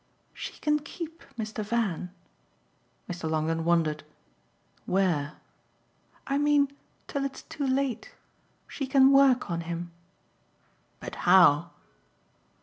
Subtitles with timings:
[0.33, 1.63] "She can KEEP Mr.
[1.63, 2.09] Van."
[3.07, 3.29] Mr.
[3.29, 4.03] Longdon wondered.
[4.87, 5.33] "Where?"
[6.25, 6.71] "I mean
[7.05, 8.11] till it's too late.
[8.67, 9.91] She can work on him."
[10.99, 11.69] "But how?"